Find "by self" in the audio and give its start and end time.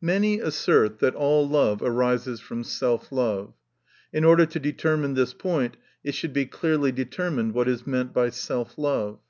8.12-8.76